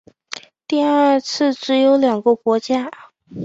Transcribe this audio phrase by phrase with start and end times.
[0.67, 2.89] 第二次只有两个国家。